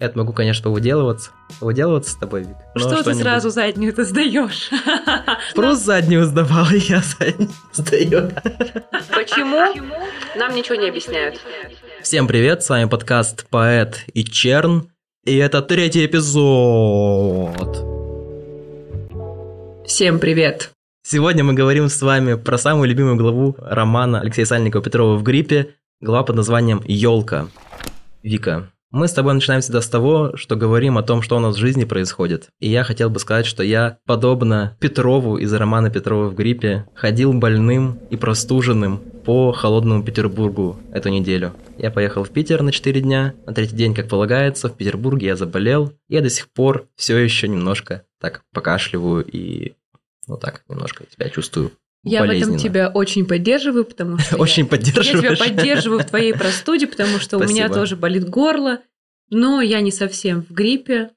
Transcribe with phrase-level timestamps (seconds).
[0.00, 1.30] Я могу, конечно, повыделываться.
[1.60, 2.56] Повыделываться с тобой, Вик.
[2.74, 3.22] Но Что ты что-нибудь.
[3.22, 4.70] сразу заднюю-то сдаешь?
[5.54, 8.30] Просто заднюю сдавал, и я заднюю сдаю.
[9.14, 9.60] Почему?
[10.38, 11.38] Нам ничего не объясняют.
[12.02, 14.90] Всем привет, с вами подкаст «Поэт и Черн»,
[15.26, 17.76] и это третий эпизод.
[19.86, 20.70] Всем привет.
[21.02, 25.74] Сегодня мы говорим с вами про самую любимую главу романа Алексея Сальникова «Петрова в гриппе»,
[26.00, 27.48] глава под названием «Елка».
[28.22, 31.54] Вика, мы с тобой начинаем всегда с того, что говорим о том, что у нас
[31.54, 32.48] в жизни происходит.
[32.58, 37.32] И я хотел бы сказать, что я, подобно Петрову из романа «Петрова в гриппе», ходил
[37.32, 41.54] больным и простуженным по холодному Петербургу эту неделю.
[41.78, 45.36] Я поехал в Питер на 4 дня, на третий день, как полагается, в Петербурге я
[45.36, 49.74] заболел, и я до сих пор все еще немножко так покашливаю и
[50.26, 51.72] ну так, немножко себя чувствую
[52.02, 55.38] Я в этом тебя очень поддерживаю, потому что я- Очень я тебя поддерживаешь.
[55.38, 57.74] поддерживаю в твоей простуде, потому что у меня Спасибо.
[57.74, 58.80] тоже болит горло,
[59.30, 61.10] но я не совсем в гриппе,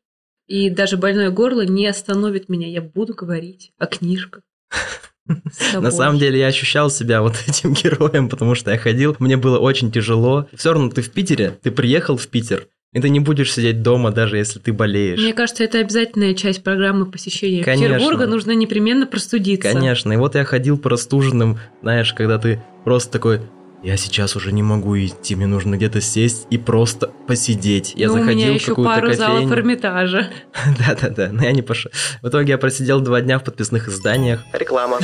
[0.47, 2.67] и даже больное горло не остановит меня.
[2.67, 4.43] Я буду говорить о книжках.
[5.73, 9.57] На самом деле я ощущал себя вот этим героем, потому что я ходил, мне было
[9.59, 10.47] очень тяжело.
[10.53, 14.11] Все равно ты в Питере, ты приехал в Питер, и ты не будешь сидеть дома,
[14.11, 15.19] даже если ты болеешь.
[15.19, 17.95] Мне кажется, это обязательная часть программы посещения Конечно.
[17.95, 18.27] Петербурга.
[18.27, 19.71] Нужно непременно простудиться.
[19.71, 23.41] Конечно, и вот я ходил простуженным, знаешь, когда ты просто такой,
[23.83, 27.93] я сейчас уже не могу идти, мне нужно где-то сесть и просто посидеть.
[27.95, 29.53] Я Ну, у заходил меня в еще какую-то пару залов кофейню.
[29.53, 30.29] Эрмитажа.
[30.79, 31.91] Да-да-да, но я не пошел.
[32.21, 34.41] В итоге я просидел два дня в подписных изданиях.
[34.53, 34.99] Реклама.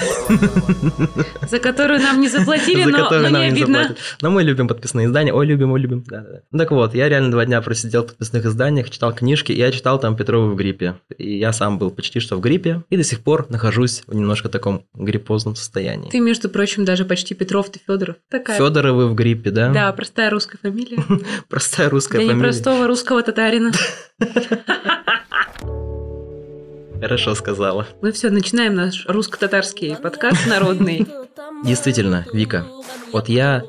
[1.49, 3.95] За которую нам не заплатили, За но, не обидно.
[4.21, 5.33] Но мы любим подписные издания.
[5.33, 6.05] Ой, любим, ой, любим.
[6.57, 9.99] Так вот, я реально два дня просидел в подписных изданиях, читал книжки, и я читал
[9.99, 10.95] там Петрова в гриппе.
[11.17, 14.47] И я сам был почти что в гриппе, и до сих пор нахожусь в немножко
[14.47, 16.09] таком гриппозном состоянии.
[16.09, 18.15] Ты, между прочим, даже почти Петров, ты Федоров.
[18.29, 18.57] Такая.
[18.69, 19.69] Федоровы в гриппе, да?
[19.69, 21.03] Да, простая русская фамилия.
[21.49, 22.37] Простая русская Для фамилия.
[22.49, 23.71] непростого русского татарина.
[27.01, 27.87] Хорошо сказала.
[28.03, 31.07] Мы все, начинаем наш русско-татарский подкаст народный.
[31.63, 32.67] Действительно, Вика,
[33.11, 33.63] вот я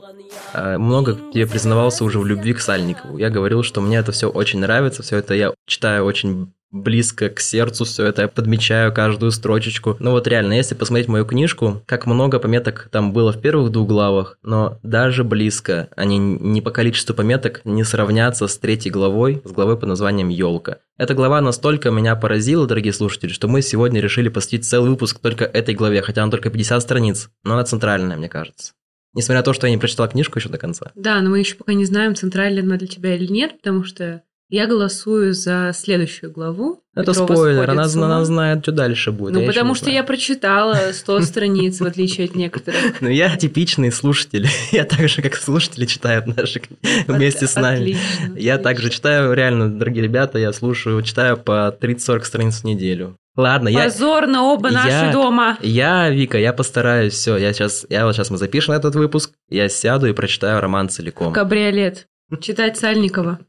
[0.53, 3.17] э, много тебе признавался уже в любви к Сальникову.
[3.17, 7.41] Я говорил, что мне это все очень нравится, все это я читаю очень близко к
[7.41, 9.97] сердцу, все это я подмечаю каждую строчечку.
[9.99, 13.89] Ну вот реально, если посмотреть мою книжку, как много пометок там было в первых двух
[13.89, 19.51] главах, но даже близко они не по количеству пометок не сравнятся с третьей главой, с
[19.51, 20.79] главой под названием «Елка».
[20.97, 25.45] Эта глава настолько меня поразила, дорогие слушатели, что мы сегодня решили посвятить целый выпуск только
[25.45, 28.75] этой главе, хотя она только 50 страниц, но она центральная, мне кажется.
[29.13, 30.93] Несмотря на то, что я не прочитал книжку еще до конца.
[30.95, 34.23] Да, но мы еще пока не знаем, центральная она для тебя или нет, потому что
[34.51, 36.81] я голосую за следующую главу.
[36.95, 39.35] Это Петрова спойлер, она, она знает, что дальше будет.
[39.35, 39.99] Ну, я потому что знаю.
[39.99, 43.01] я прочитала 100 страниц, в отличие от некоторых.
[43.01, 44.49] Ну, я типичный слушатель.
[44.73, 46.61] Я так же, как слушатели, читают наши
[47.07, 47.97] вместе с нами.
[48.37, 53.17] Я также читаю, реально, дорогие ребята, я слушаю, читаю по 30-40 страниц в неделю.
[53.37, 55.57] Ладно, я, Позор на оба я- наши дома.
[55.63, 59.69] я, Вика, я постараюсь, все, я сейчас, я вот сейчас мы запишем этот выпуск, я
[59.69, 61.33] сяду и прочитаю роман целиком.
[61.33, 62.07] Кабриолет.
[62.41, 63.41] Читать Сальникова.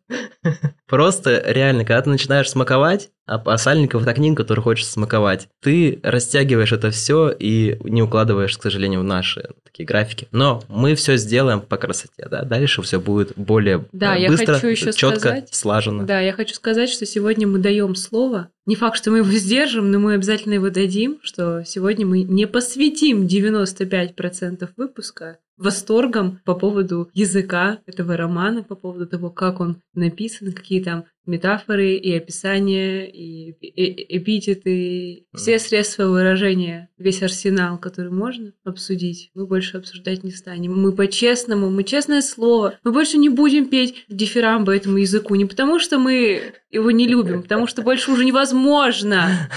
[0.88, 6.00] Просто реально, когда ты начинаешь смаковать, а, а Сальников это книга, которую хочется смаковать, ты
[6.03, 10.28] растягиваешь это все и не укладываешь, к сожалению, в наши такие графики.
[10.31, 12.44] Но мы все сделаем по красоте, да.
[12.44, 16.03] Дальше все будет более Да, э, я быстро, хочу еще четко, сказать- слаженно.
[16.03, 18.50] Да, я хочу сказать, что сегодня мы даем слово.
[18.66, 22.47] Не факт, что мы его сдержим, но мы обязательно его дадим, что сегодня мы не
[22.47, 30.51] посвятим 95% выпуска восторгом по поводу языка этого романа, по поводу того, как он написан,
[30.51, 38.11] какие там метафоры и описания, и э- э- эпитеты, все средства выражения, весь арсенал, который
[38.11, 40.73] можно обсудить, мы больше обсуждать не станем.
[40.81, 45.79] Мы по-честному, мы честное слово, мы больше не будем петь дифирамбы этому языку, не потому
[45.79, 49.49] что мы его не любим, потому что больше уже невозможно.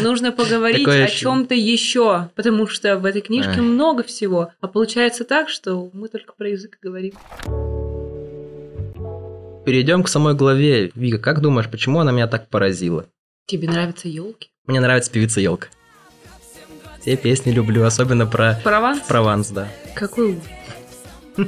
[0.00, 3.60] Нужно поговорить Такое о чем-то еще, потому что в этой книжке Ай.
[3.60, 7.12] много всего, а получается так, что мы только про язык и говорим.
[9.66, 10.92] Перейдем к самой главе.
[10.94, 13.06] Вика, как думаешь, почему она меня так поразила?
[13.46, 14.50] Тебе нравятся елки?
[14.66, 15.68] Мне нравится певица Елка.
[17.00, 19.00] Все песни люблю, особенно про Прованс?
[19.06, 19.68] Прованс, да.
[19.94, 21.46] Какой ужас.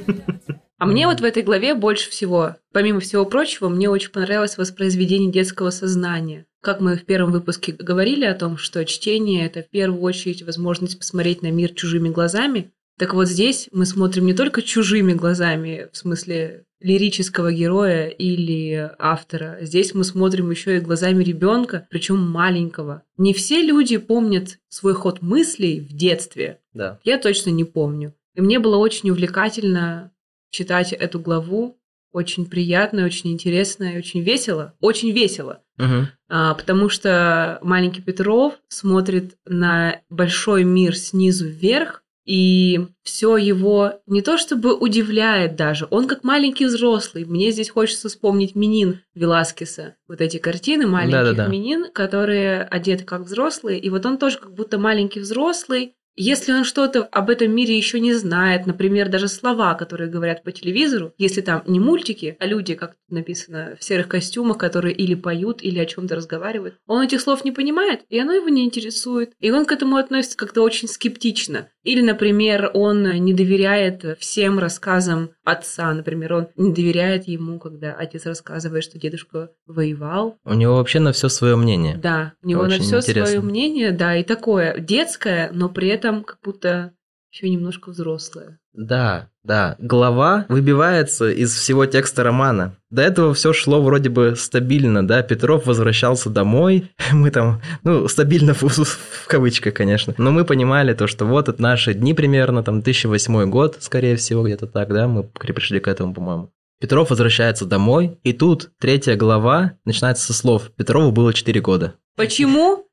[0.79, 5.32] А мне вот в этой главе больше всего, помимо всего прочего, мне очень понравилось воспроизведение
[5.32, 6.47] детского сознания.
[6.60, 10.99] Как мы в первом выпуске говорили о том, что чтение– это в первую очередь возможность
[10.99, 15.96] посмотреть на мир чужими глазами, так вот здесь мы смотрим не только чужими глазами, в
[15.96, 19.58] смысле лирического героя или автора.
[19.60, 23.02] Здесь мы смотрим еще и глазами ребенка, причем маленького.
[23.16, 26.58] Не все люди помнят свой ход мыслей в детстве.
[26.72, 26.99] Да.
[27.04, 28.14] Я точно не помню.
[28.34, 30.12] И мне было очень увлекательно
[30.50, 31.78] читать эту главу,
[32.12, 34.75] очень приятно, очень интересно и очень весело.
[34.81, 35.62] Очень весело.
[35.76, 36.08] Мгм.
[36.28, 44.20] А, потому что маленький Петров смотрит на большой мир снизу вверх, и все его не
[44.20, 47.25] то чтобы удивляет даже, он как маленький взрослый.
[47.25, 49.96] Мне здесь хочется вспомнить Минин Веласкеса.
[50.06, 51.46] Вот эти картины маленьких Да-да-да.
[51.46, 56.65] Минин, которые одеты как взрослые, и вот он тоже как будто маленький взрослый, если он
[56.65, 61.41] что-то об этом мире еще не знает, например, даже слова, которые говорят по телевизору, если
[61.43, 65.87] там не мультики, а люди, как написано, в серых костюмах, которые или поют, или о
[65.87, 69.32] чем-то разговаривают, он этих слов не понимает, и оно его не интересует.
[69.38, 71.69] И он к этому относится как-то очень скептично.
[71.88, 75.94] Или, например, он не доверяет всем рассказам отца.
[75.94, 81.12] Например, он не доверяет ему, когда отец рассказывает, что дедушка воевал, У него вообще на
[81.12, 81.96] все свое мнение.
[81.96, 83.26] да, у него на Очень все интересно.
[83.26, 86.93] свое мнение, да, и такое детское, но при этом как будто
[87.32, 88.58] еще немножко взрослое.
[88.75, 89.77] Да, да.
[89.79, 92.77] Глава выбивается из всего текста романа.
[92.91, 95.23] До этого все шло вроде бы стабильно, да.
[95.23, 96.93] Петров возвращался домой.
[97.12, 100.15] Мы там, ну, стабильно в, в кавычках, конечно.
[100.19, 104.45] Но мы понимали то, что вот это наши дни примерно, там, 2008 год, скорее всего,
[104.45, 105.09] где-то так, да.
[105.09, 106.50] Мы пришли к этому, по-моему.
[106.81, 111.95] Петров возвращается домой, и тут третья глава начинается со слов «Петрову было 4 года».
[112.17, 112.87] Почему?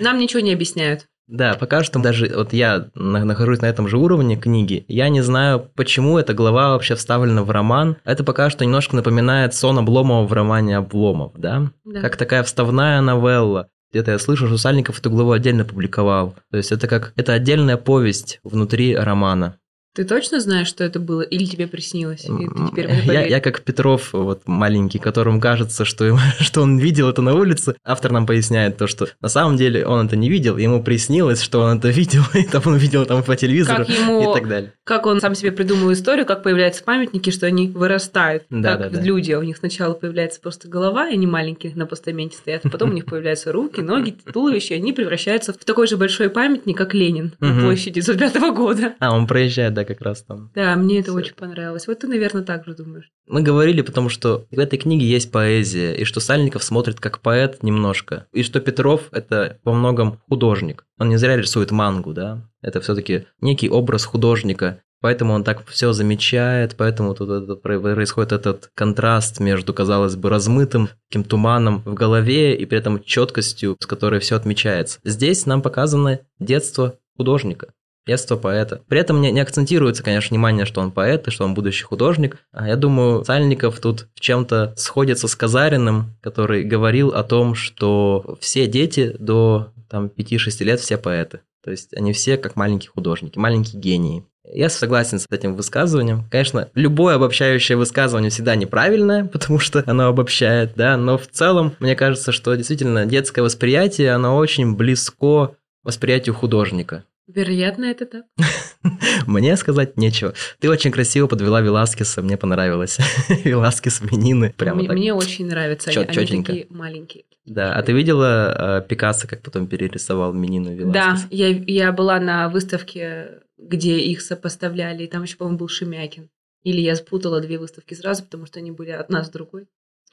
[0.00, 1.06] Нам ничего не объясняют.
[1.30, 5.20] Да, пока что даже вот я на- нахожусь на этом же уровне книги, я не
[5.20, 7.96] знаю, почему эта глава вообще вставлена в роман.
[8.04, 11.70] Это пока что немножко напоминает сон Обломова в романе Обломов, да?
[11.84, 12.00] Да.
[12.00, 13.68] Как такая вставная новелла.
[13.92, 16.34] Где-то я слышу, что Сальников эту главу отдельно публиковал.
[16.50, 19.56] То есть это как это отдельная повесть внутри романа.
[19.92, 21.22] Ты точно знаешь, что это было?
[21.22, 22.24] Или тебе приснилось?
[22.24, 26.78] И ты теперь я, я как Петров, вот маленький, которому кажется, что, ему- что он
[26.78, 30.30] видел это на улице, автор нам поясняет то, что на самом деле он это не
[30.30, 33.88] видел, ему приснилось, что он это видел, и там он видел там по телевизору Как
[33.88, 34.72] ему- и так далее.
[34.84, 38.44] Как он сам себе придумал историю, как появляются памятники, что они вырастают.
[38.48, 39.04] Да, как да, да.
[39.04, 42.90] люди, у них сначала появляется просто голова, и они маленькие на постаменте стоят, а потом
[42.90, 46.94] у них появляются руки, ноги, туловище, и они превращаются в такой же большой памятник, как
[46.94, 48.94] Ленин на площади 905 года.
[49.00, 50.50] А, он проезжает, да, как раз там.
[50.54, 51.18] Да, мне это Всё.
[51.18, 51.86] очень понравилось.
[51.86, 53.10] Вот ты, наверное, так же думаешь.
[53.26, 57.62] Мы говорили, потому что в этой книге есть поэзия, и что Сальников смотрит как поэт
[57.62, 60.84] немножко, и что Петров– это во многом художник.
[60.98, 62.48] Он не зря рисует мангу, да?
[62.62, 68.32] Это все-таки некий образ художника, поэтому он так все замечает, поэтому тут это про- происходит
[68.32, 73.86] этот контраст между, казалось бы, размытым таким туманом в голове и при этом четкостью, с
[73.86, 74.98] которой все отмечается.
[75.04, 77.72] Здесь нам показано детство художника.
[78.06, 78.82] Детство поэта.
[78.88, 82.38] При этом не, не акцентируется, конечно, внимание, что он поэт и что он будущий художник.
[82.52, 88.36] А я думаю, Сальников тут в чем-то сходится с Казариным, который говорил о том, что
[88.40, 91.40] все дети до там, 5-6 лет все поэты.
[91.62, 94.24] То есть они все как маленькие художники, маленькие гении.
[94.44, 96.24] Я согласен с этим высказыванием.
[96.30, 101.94] Конечно, любое обобщающее высказывание всегда неправильное, потому что оно обобщает, да, но в целом, мне
[101.94, 105.52] кажется, что действительно детское восприятие, оно очень близко
[105.82, 107.04] восприятию художника.
[107.34, 108.24] Вероятно, это так.
[109.26, 110.34] Мне сказать нечего.
[110.58, 112.98] Ты очень красиво подвела Веласкеса, мне понравилось.
[113.44, 114.96] Веласкес, Минины, прямо мне, так.
[114.96, 115.90] мне очень нравится.
[115.90, 117.24] Чёт- они, такие маленькие.
[117.44, 122.20] Да, а ты видела э, Пикассо, как потом перерисовал Минину и Да, я, я была
[122.20, 126.28] на выставке, где их сопоставляли, и там еще, по-моему, был Шемякин.
[126.62, 129.66] Или я спутала две выставки сразу, потому что они были одна с другой.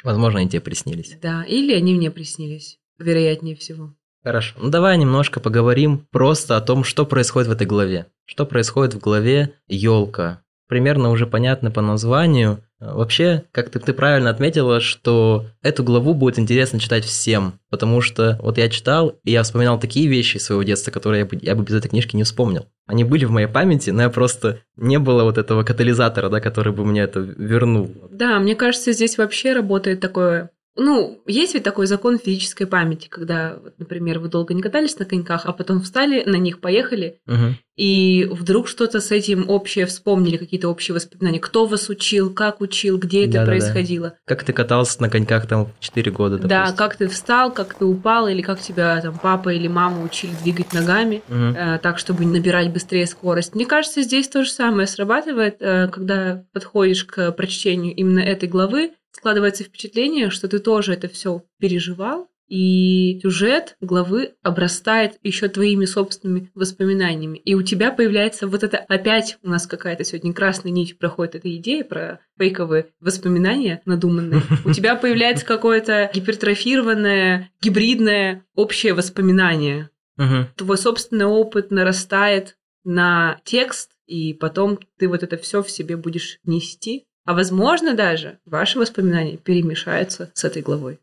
[0.04, 1.18] Возможно, они тебе приснились.
[1.22, 3.94] Да, или они мне приснились, вероятнее всего.
[4.28, 4.56] Хорошо.
[4.62, 8.08] Ну давай немножко поговорим просто о том, что происходит в этой главе.
[8.26, 10.42] Что происходит в главе елка.
[10.68, 12.62] Примерно уже понятно по названию.
[12.82, 18.02] А, Вообще, как ты, ты правильно отметила, что эту главу будет интересно читать всем, потому
[18.02, 21.40] что вот я читал, и я вспоминал такие вещи из своего детства, которые я бы,
[21.42, 22.66] я бы без этой книжки не вспомнил.
[22.86, 26.74] Они были в моей памяти, но я просто не было вот этого катализатора, да, который
[26.74, 27.90] бы мне это вернул.
[28.12, 30.50] Да, мне кажется, здесь вообще работает такое...
[30.78, 35.06] Ну, есть ведь такой закон физической памяти, когда, вот, например, вы долго не катались на
[35.06, 37.58] коньках, а потом встали на них, поехали, Мгм.
[37.76, 41.40] и вдруг что-то с этим общее вспомнили, какие-то общие воспоминания.
[41.40, 43.52] Кто вас учил, как учил, где это Да-да-да.
[43.52, 44.14] происходило.
[44.26, 46.78] Как ты катался на коньках там в 4 года, Да, допустим?
[46.78, 50.74] как ты встал, как ты упал, или как тебя там папа или мама учили двигать
[50.74, 51.56] ногами, Мгм.
[51.56, 53.56] э, так, чтобы набирать быстрее скорость.
[53.56, 58.92] Мне кажется, здесь то же самое срабатывает, э, когда подходишь к прочтению именно этой главы,
[59.12, 66.50] складывается впечатление, что ты тоже это все переживал, и сюжет главы обрастает еще твоими собственными
[66.56, 67.38] воспоминаниями.
[67.40, 71.54] И у тебя появляется вот это опять у нас какая-то сегодня красной нить проходит эта
[71.58, 74.42] идея про фейковые воспоминания надуманные.
[74.66, 79.90] У тебя появляется какое-то гипертрофированное, гибридное общее воспоминание.
[80.16, 80.48] Мгм.
[80.56, 86.40] Твой собственный опыт нарастает на текст, и потом ты вот это все в себе будешь
[86.46, 87.07] нести.
[87.28, 90.98] А возможно даже ваши воспоминания перемешаются с этой главой.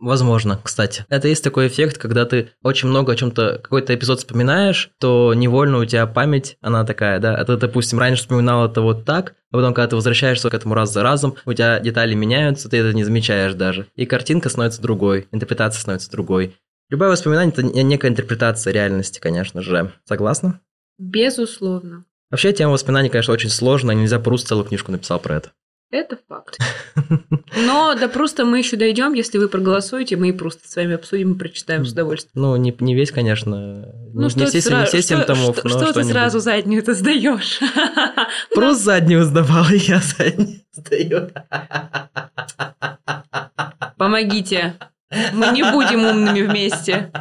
[0.00, 1.06] Возможно, кстати.
[1.08, 5.78] Это есть такой эффект, когда ты очень много о чем-то, какой-то эпизод вспоминаешь, то невольно
[5.78, 9.58] у тебя память, она такая, да, а ты, допустим, раньше вспоминал это вот так, а
[9.58, 12.92] потом, когда ты возвращаешься к этому раз за разом, у тебя детали меняются, ты это
[12.92, 13.86] не замечаешь даже.
[13.94, 16.56] И картинка становится другой, интерпретация становится другой.
[16.90, 19.92] Любое воспоминание– это некая интерпретация реальности, конечно же.
[20.06, 20.60] Согласна?
[20.98, 22.04] Безусловно.
[22.32, 25.50] Вообще, тема воспоминаний, конечно, очень сложная, нельзя просто целую книжку написал про это.
[25.90, 26.56] Это факт.
[27.54, 31.34] Но до просто мы еще дойдем, если вы проголосуете, мы и просто с вами обсудим
[31.34, 32.32] и прочитаем с удовольствием.
[32.34, 33.92] Ну, не, не весь, конечно.
[34.14, 36.40] Ну, не, что не все, сразу, не все что, симптомов, что, но что ты сразу
[36.40, 37.60] заднюю это сдаешь?
[38.54, 41.30] Просто заднюю сдавал, и я заднюю сдаю.
[43.98, 44.74] Помогите.
[45.32, 47.12] Мы не будем умными вместе.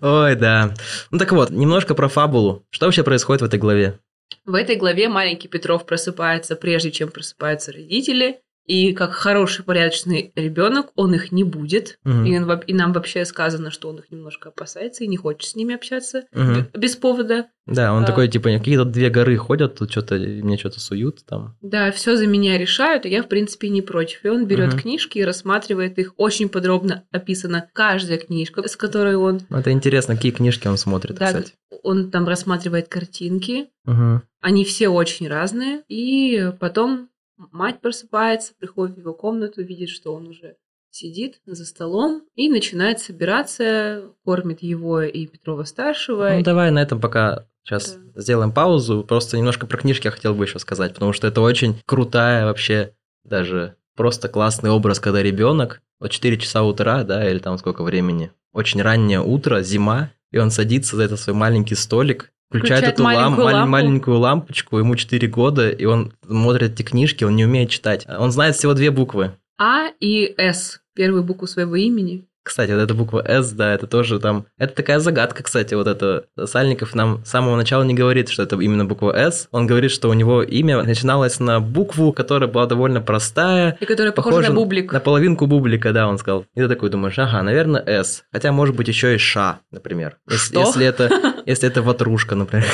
[0.00, 0.74] Ой, да.
[1.10, 2.64] Ну так вот, немножко про фабулу.
[2.70, 3.98] Что вообще происходит в этой главе?
[4.46, 8.40] В этой главе маленький Петров просыпается, прежде чем просыпаются родители.
[8.66, 11.98] И как хороший порядочный ребенок, он их не будет.
[12.04, 12.24] Мгм.
[12.24, 15.56] И, он и нам вообще сказано, что он их немножко опасается и не хочет с
[15.56, 17.46] ними общаться б- без повода.
[17.66, 18.06] Да, он А.
[18.06, 21.56] такой, типа, какие-то две горы ходят, тут что-то, мне что-то суют там.
[21.62, 24.24] Да, все за меня решают, и я, в принципе, не против.
[24.24, 24.78] И он берет Мгм.
[24.80, 26.14] книжки и рассматривает их.
[26.16, 29.40] Очень подробно описана каждая книжка, с которой он...
[29.50, 31.52] Это интересно, какие книжки он смотрит, Да, кстати.
[31.82, 33.68] он там рассматривает картинки.
[33.84, 34.22] Мгм.
[34.40, 35.82] Они все очень разные.
[35.88, 37.08] И потом
[37.52, 40.56] мать просыпается, приходит в его комнату, видит, что он уже
[40.90, 46.30] сидит за столом и начинает собираться, кормит его и Петрова-старшего.
[46.36, 48.20] Ну, давай на этом пока сейчас Да.
[48.20, 49.04] сделаем паузу.
[49.04, 52.94] Просто немножко про книжки я хотел бы еще сказать, потому что это очень крутая вообще
[53.24, 58.32] даже просто классный образ, когда ребенок вот 4 часа утра, да, или там сколько времени,
[58.52, 63.02] очень раннее утро, зима, и он садится за этот свой маленький столик, включает, Включает эту
[63.04, 63.70] лам- маленькую маль- лампу.
[63.70, 68.06] маленькую лампочку, ему 4 года, и он смотрит эти книжки, он не умеет читать.
[68.08, 69.32] Он знает всего две буквы.
[69.58, 70.80] А и С.
[70.94, 72.26] Первую букву своего имени.
[72.50, 74.44] Кстати, вот эта буква «С», да, это тоже там...
[74.58, 76.24] Это такая загадка, кстати, вот это.
[76.46, 79.46] Сальников нам с самого начала не говорит, что это именно буква «С».
[79.52, 84.12] Он говорит, что у него имя начиналось на букву, которая была довольно простая, И которая
[84.12, 84.92] похожа Похоже на бублик.
[84.92, 86.44] на половинку бублика, да, он сказал.
[86.56, 88.24] И ты такой думаешь, ага, наверное, «С».
[88.32, 90.16] Хотя, может быть, еще и «Ша», например.
[90.28, 90.60] Если, Что?
[90.62, 91.08] если это,
[91.46, 92.66] если это ватрушка, например.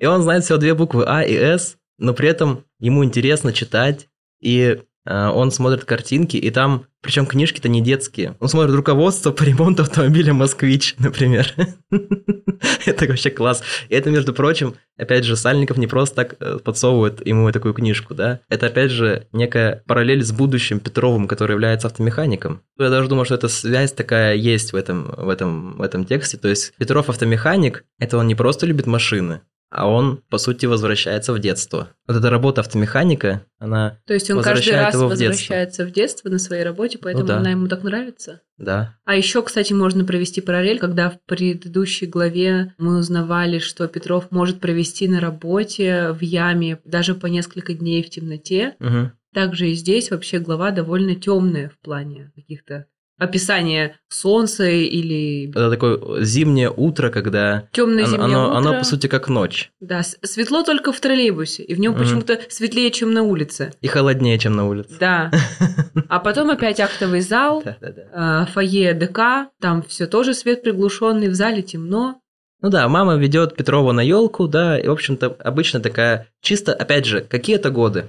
[0.00, 4.08] И он знает всего две буквы «А» и «С», но при этом ему интересно читать,
[4.40, 8.36] и он смотрит картинки, и там, причем книжки-то не детские.
[8.40, 11.54] Он смотрит руководство по ремонту автомобиля «Москвич», например.
[12.86, 13.62] Это вообще класс.
[13.88, 18.14] И это, между прочим, опять же, Сальников не просто так э, подсовывает ему такую книжку,
[18.14, 18.40] да?
[18.48, 22.62] Это, опять же, некая параллель с будущим Петровым, который является автомехаником.
[22.78, 26.36] Я даже думаю, что эта связь такая есть в этом, в этом, в этом тексте.
[26.36, 31.32] То есть Петров автомеханик, это он не просто любит машины, а он, по сути, возвращается
[31.32, 31.90] в детство.
[32.06, 36.28] Вот эта работа автомеханика, она, То есть он каждый раз его в возвращается в детство
[36.30, 37.38] на своей работе, поэтому да.
[37.38, 38.40] она ему так нравится.
[38.56, 44.30] да, А еще, кстати, можно провести параллель, когда в предыдущей главе мы узнавали, что Петров
[44.30, 48.74] может провести на работе в яме даже по несколько дней в темноте.
[48.78, 49.12] Мгм.
[49.34, 52.86] Также и здесь вообще глава довольно темная в плане каких-то
[53.18, 58.56] описания солнца или Это такое зимнее утро, когда темное зимнее оно, утро.
[58.56, 59.70] оно, по сути, как ночь.
[59.80, 63.72] Да, светло только в троллейбусе, и в нем почему-то светлее, чем на улице.
[63.80, 64.96] И холоднее, чем на улице.
[64.98, 65.30] Да.
[66.08, 71.60] А потом опять актовый зал, э, фойе ДК, там все тоже свет приглушенный, в зале
[71.60, 72.20] темно.
[72.62, 77.04] Ну да, мама ведет Петрова на елку, да, и, в общем-то, обычно такая чисто, опять
[77.04, 78.08] же, какие-то годы.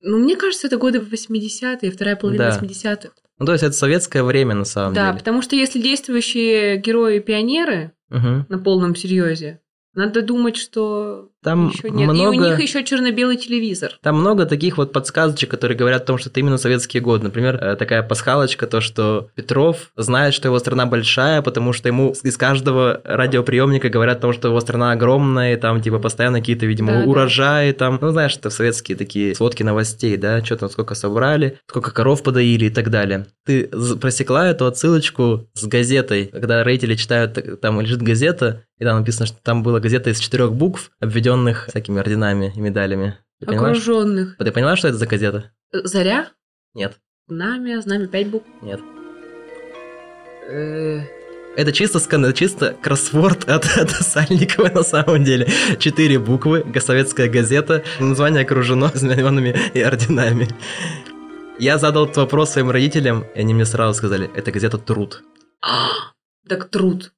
[0.00, 2.58] Ну, мне кажется, это годы 80-е, вторая половина Да.
[2.58, 3.10] 80-х.
[3.38, 5.18] Ну, то есть это советское время на самом Да, деле.
[5.18, 8.46] потому что если действующие герои-пионеры Мгм.
[8.48, 9.60] на полном серьезе,
[9.94, 12.08] надо думать, что Там еще нет.
[12.08, 13.92] И у много- них еще черно-белый телевизор.
[14.02, 17.24] Там много таких вот подсказочек, которые говорят о том, что это именно советские годы.
[17.24, 22.14] Например, э, такая пасхалочка, то, что Петров знает, что его страна большая, потому что ему
[22.22, 26.66] из каждого радиоприемника говорят о том, что его страна огромная, и там, типа, постоянно какие-то,
[26.66, 27.06] видимо, Да, да.
[27.06, 27.98] урожаи там.
[28.00, 32.66] Ну, знаешь, это советские такие сводки новостей, да, что там, сколько собрали, сколько коров подоили
[32.66, 33.26] и так далее.
[33.46, 33.64] Ты
[34.00, 39.26] просекла эту отсылочку с газетой, когда родители читают, так- там лежит газета, и там написано,
[39.26, 40.90] что там была газета из четырех букв,
[41.38, 43.18] обведенных всякими орденами и медалями.
[43.40, 44.36] Ты Окруженных.
[44.36, 45.52] ты поняла, что это за газета?
[45.72, 46.28] Заря?
[46.74, 48.46] Нет, Знамя, знамя, пять букв.
[48.62, 48.80] нет.
[50.48, 51.00] Э,
[51.56, 52.32] Это чисто, скан...
[52.32, 55.46] чисто кроссворд от, от Сальникова на самом деле.
[55.78, 60.48] Четыре буквы, советская газета, название окружено знаменами и орденами.
[61.58, 65.22] Я задал этот вопрос своим родителям, и они мне сразу сказали, это газета «Труд».
[66.48, 67.12] Так труд.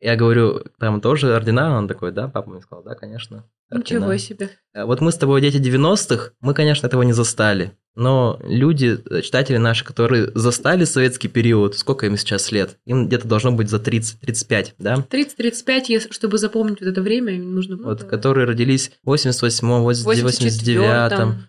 [0.00, 1.76] Я говорю, там тоже ордена?
[1.76, 3.44] Он такой, да, папа мне сказал, да, конечно.
[3.70, 4.18] Ничего Да.
[4.18, 4.50] себе.
[4.74, 7.72] Э, Вот мы с тобой дети 90-х, мы, конечно, этого не застали.
[7.94, 12.76] Но люди, э, читатели наши, которые застали советский период, сколько им сейчас лет?
[12.84, 14.96] Им где-то должно быть за 30-35, да?
[15.10, 17.86] 30-35, если- чтобы запомнить вот это время, им нужно было.
[17.86, 20.26] Вот, которые родились в 88-м, 89-м.
[20.26, 21.46] 84-м.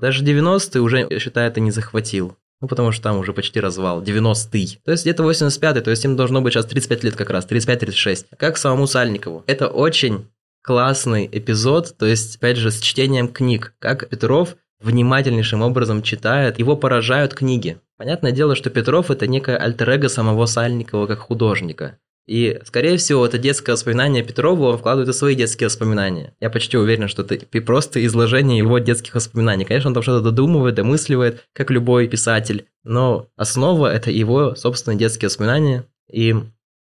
[0.00, 2.36] Даже 90-й уже, я считаю, это не захватил.
[2.60, 4.02] Ну, потому что там уже почти развал.
[4.02, 4.80] 90-й.
[4.84, 8.26] То есть где-то 85-й, то есть им должно быть сейчас 35 лет как раз, 35-36.
[8.36, 9.44] Как самому Сальникову.
[9.46, 10.26] Это очень
[10.68, 13.72] классный эпизод, то есть, опять же, с чтением книг.
[13.78, 17.78] Как Петров внимательнейшим образом читает, его поражают книги.
[17.96, 21.96] Понятное дело, что Петров– это некое альтер самого Сальникова как художника.
[22.26, 26.34] И, скорее всего, это детское воспоминание Петрова он вкладывает в свои детские воспоминания.
[26.38, 29.64] Я почти уверен, что это просто изложение его детских воспоминаний.
[29.64, 35.28] Конечно, он там что-то додумывает, домысливает, как любой писатель, но основа– это его собственные детские
[35.28, 35.86] воспоминания.
[36.12, 36.34] И,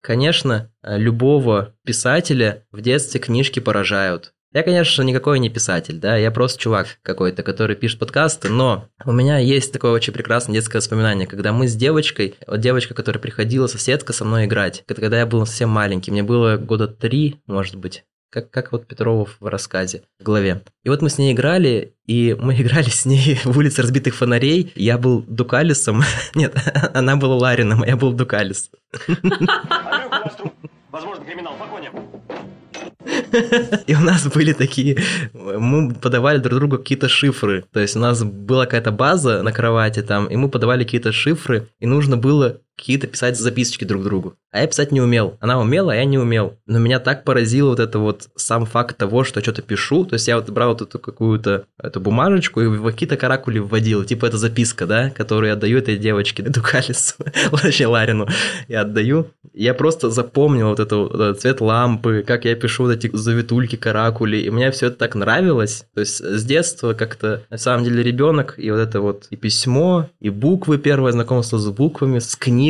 [0.06, 4.32] конечно, э, любого писателя в детстве книжки поражают.
[4.52, 9.12] Я, конечно, никакой не писатель, да, я просто чувак какой-то, который пишет подкасты, но у
[9.12, 13.66] меня есть такое очень прекрасное детское воспоминание, когда мы с девочкой, вот девочка, которая приходила,
[13.66, 18.04] соседка со мной играть, когда я был совсем маленький, мне было года три, может быть,
[18.30, 20.62] как, как вот Петрову в рассказе в главе.
[20.84, 24.72] И вот мы с ней играли, и мы играли с ней в улице разбитых фонарей.
[24.74, 26.02] Я был Дукалисом.
[26.34, 26.54] Нет,
[26.94, 28.70] она была Ларином, а я был Дукалис.
[30.90, 31.54] Возможно, криминал.
[31.58, 31.90] Погоня.
[33.86, 34.98] И у нас были такие...
[35.34, 37.64] Мы подавали друг другу какие-то шифры.
[37.72, 41.68] То есть у нас была какая-то база на кровати там, и мы подавали какие-то шифры,
[41.80, 44.36] и нужно было какие-то писать записочки друг другу.
[44.52, 45.36] А я писать не умел.
[45.40, 46.56] Она умела, а я не умел.
[46.66, 50.04] Но меня так поразило вот это вот сам факт того, что что-то пишу.
[50.04, 54.04] То есть я вот брал вот эту какую-то эту бумажечку и в какие-то каракули вводил.
[54.04, 57.16] Типа это записка, да, которую я отдаю этой девочке, Дукалису,
[57.60, 58.28] точнее Ларину.
[58.68, 59.26] Я отдаю.
[59.52, 64.38] Я просто запомнил вот это этот цвет лампы, как я пишу вот эти завитульки, каракули.
[64.38, 65.84] И мне все это так нравилось.
[65.94, 70.08] То есть с детства как-то, на самом деле, ребенок, и вот это вот и письмо,
[70.20, 72.65] и буквы, первое знакомство с буквами, с книгой,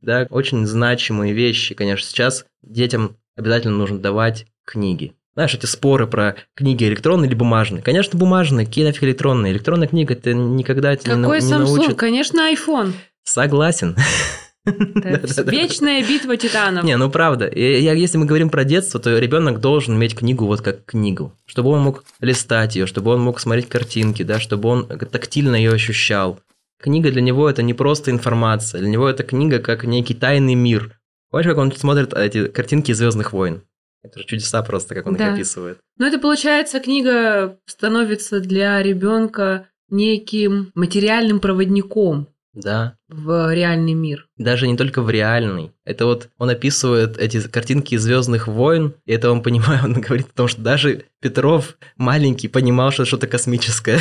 [0.00, 1.74] да, очень значимые вещи.
[1.74, 5.14] Конечно, сейчас детям обязательно нужно давать книги.
[5.34, 7.82] Знаешь, эти споры про книги электронные или бумажные.
[7.82, 9.52] Конечно, бумажные, какие нафиг электронные.
[9.52, 11.58] Электронная книга это никогда тебя не, нау- Какой не Samsung?
[11.76, 11.94] научит.
[11.96, 12.92] Конечно, iPhone.
[13.22, 13.96] Согласен.
[14.66, 16.84] Вечная битва титанов.
[16.84, 17.50] Не, ну правда.
[17.54, 21.70] Я- если мы говорим про детство, то ребенок должен иметь книгу вот как книгу, чтобы
[21.70, 26.38] он мог листать ее, чтобы он мог смотреть картинки, да, чтобы он тактильно ее ощущал.
[26.80, 30.98] Книга для него это не просто информация, для него это книга как некий тайный мир.
[31.30, 33.62] Помнишь, как он смотрит эти картинки Звездных войн?
[34.02, 35.28] Это же чудеса просто, как он Да.
[35.28, 35.78] их описывает.
[35.98, 42.94] Ну, это получается, книга становится для ребенка неким материальным проводником Да.
[43.08, 44.26] в реальный мир.
[44.36, 45.72] Даже не только в реальный.
[45.84, 50.36] Это вот он описывает эти картинки Звездных войн, и это он понимает, он говорит о
[50.36, 54.00] том, что даже Петров маленький понимал, что что-то космическое.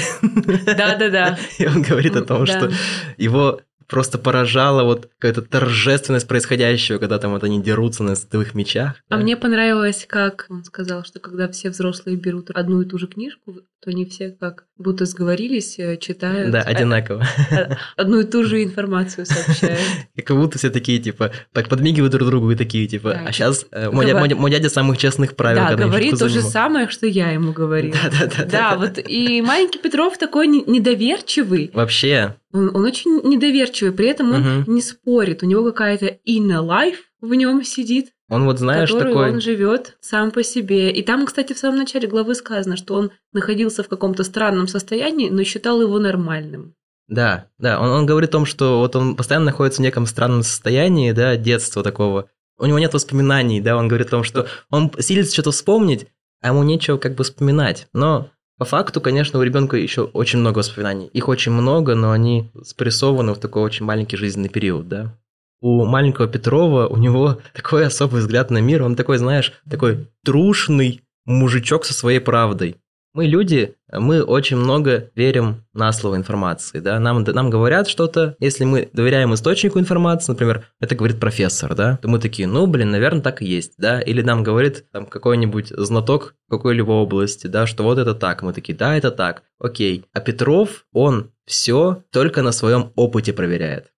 [0.65, 1.37] Да-да-да.
[1.59, 2.57] И он говорит о том, Да.
[2.57, 2.71] что
[3.17, 8.95] его просто поражала вот какая-то торжественность происходящего, когда там вот они дерутся на световых мечах.
[9.09, 9.23] А да.
[9.23, 13.61] мне понравилось, как он сказал, что когда все взрослые берут одну и ту же книжку,
[13.81, 17.25] то они все как будто сговорились, э, читают Да, э, одинаково.
[17.49, 19.79] э, одну и ту же информацию сообщают.
[20.15, 23.23] И как будто все такие, типа, так подмигивают друг другу и такие, типа, Да.
[23.27, 26.89] а сейчас Говор- мой дя- мой дядя самых честных правил, Да, говорит то же самое,
[26.89, 27.95] что я ему говорила.
[28.19, 28.45] Да-да-да.
[28.45, 31.71] Да, вот и маленький Петров такой не- недоверчивый.
[31.73, 34.73] Вообще, Он, он очень недоверчивый, при этом он Мгм.
[34.73, 35.43] не спорит.
[35.43, 39.31] У него какая-то inner life в нем сидит, он вот, знаешь, такой...
[39.31, 40.91] он живет сам по себе.
[40.91, 45.29] И там, кстати, в самом начале главы сказано, что он находился в каком-то странном состоянии,
[45.29, 46.75] но считал его нормальным.
[47.07, 50.43] Да, да, он, он говорит о том, что вот он постоянно находится в неком странном
[50.43, 52.29] состоянии, да, детства такого.
[52.59, 56.05] У него нет воспоминаний, да, он говорит о том, что он силится что-то вспомнить,
[56.41, 57.87] а ему нечего как бы вспоминать.
[57.93, 58.29] Но
[58.59, 61.07] по факту, конечно, у ребенка еще очень много воспоминаний.
[61.13, 65.17] Их очень много, но они спрессованы в такой очень маленький жизненный период, да.
[65.61, 71.01] У маленького Петрова, у него такой особый взгляд на мир, он такой, знаешь, такой трушный
[71.25, 72.75] мужичок со своей правдой.
[73.13, 78.65] Мы люди, мы очень много верим на слово информации, да, нам, нам говорят что-то, если
[78.65, 83.21] мы доверяем источнику информации, например, это говорит профессор, да, то мы такие, ну, блин, наверное,
[83.21, 87.97] так и есть, да, или нам говорит там какой-нибудь знаток какой-либо области, да, что вот
[87.97, 90.05] это так, мы такие, да, это так, окей.
[90.13, 93.91] А Петров, он все только на своем опыте проверяет.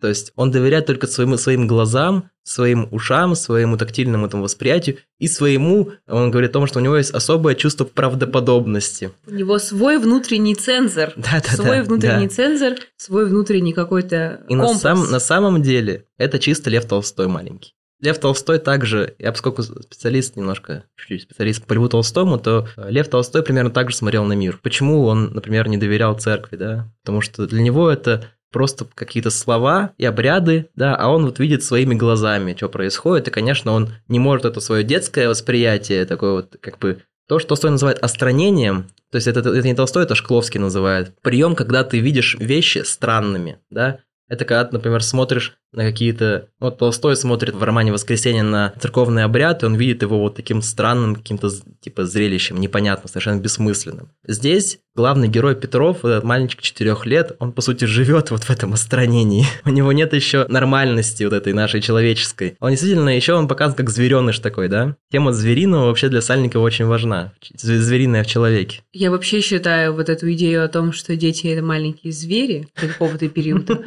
[0.00, 5.26] То есть он доверяет только своим, своим глазам, своим ушам, своему тактильному этому восприятию и
[5.28, 9.10] своему, он говорит о том, что у него есть особое чувство правдоподобности.
[9.26, 11.12] У него свой внутренний цензор.
[11.16, 12.34] Да-да-да, свой внутренний да.
[12.34, 14.82] цензор, свой внутренний какой-то И на, компас.
[14.82, 17.74] сам- на самом деле это чисто Лев Толстой маленький.
[18.00, 23.42] Лев Толстой также, я поскольку специалист немножко, чуть-чуть специалист по Льву Толстому, то Лев Толстой
[23.42, 24.60] примерно так же смотрел на мир.
[24.62, 26.88] Почему он, например, не доверял церкви, да?
[27.02, 31.62] Потому что для него это просто какие-то слова и обряды, да, а он вот видит
[31.62, 36.56] своими глазами, что происходит, и, конечно, он не может это свое детское восприятие, такое вот,
[36.60, 40.60] как бы, то, что Толстой называет остранением, то есть это, это не Толстой, это Шкловский
[40.60, 46.48] называет, прием, когда ты видишь вещи странными, да, это когда, например, смотришь на какие-то...
[46.60, 50.62] Вот Толстой смотрит в романе «Воскресенье» на церковный обряд, и он видит его вот таким
[50.62, 51.50] странным каким-то
[51.80, 54.10] типа зрелищем, непонятным, совершенно бессмысленным.
[54.26, 58.72] Здесь главный герой Петров, этот мальчик четырех лет, он, по сути, живет вот в этом
[58.72, 59.46] остранении.
[59.64, 62.56] У него нет еще нормальности вот этой нашей человеческой.
[62.58, 64.96] Он действительно еще он показан как звереныш такой, да?
[65.12, 67.32] Тема звериного вообще для Сальникова очень важна.
[67.54, 68.80] Звериное в человеке.
[68.92, 73.80] Я вообще считаю вот эту идею о том, что дети– это маленькие звери какого-то периода.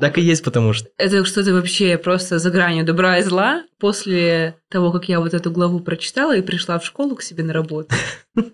[0.00, 3.64] Так и есть, потому что это что-то вообще просто за гранью добра и зла.
[3.78, 7.52] После того, как я вот эту главу прочитала и пришла в школу к себе на
[7.52, 7.94] работу,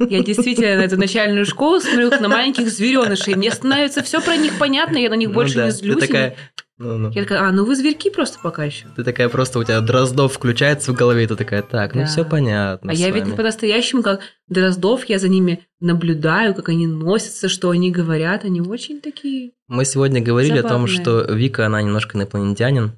[0.01, 3.35] я действительно на эту начальную школу смотрю на маленьких зверенышей.
[3.35, 5.67] Мне становится все про них понятно, я на них ну больше да.
[5.67, 6.01] не злюсь.
[6.01, 6.37] Ты такая,
[6.83, 7.11] ну, ну.
[7.11, 8.87] Я такая, а, ну вы зверьки просто пока еще.
[8.97, 12.07] Ты такая просто, у тебя Дроздов включается в голове, и ты такая, так, ну да.
[12.07, 12.91] ну все понятно.
[12.91, 13.25] А я вами.
[13.25, 18.61] ведь по-настоящему, как Дроздов, я за ними наблюдаю, как они носятся, что они говорят, они
[18.61, 20.67] очень такие Мы сегодня говорили забавные.
[20.67, 22.93] о том, что Вика, она немножко инопланетянин.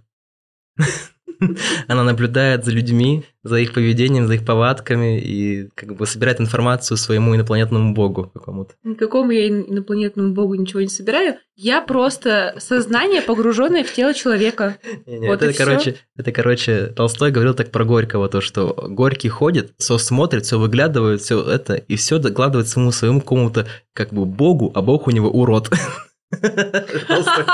[1.89, 6.97] Она наблюдает за людьми, за их поведением, за их повадками и как бы собирает информацию
[6.97, 8.75] своему инопланетному богу какому-то.
[8.83, 11.37] Никакому я инопланетному богу ничего не собираю.
[11.57, 14.79] Я просто сознание, погруженное в тело человека.
[15.07, 19.29] Не, не, вот это, короче, это, короче, Толстой говорил так про Горького, то, что Горький
[19.29, 24.25] ходит, все смотрит, все выглядывает, все это, и все докладывает своему своему какому-то как бы
[24.25, 25.71] богу, а бог у него урод.
[27.09, 27.45] Толстой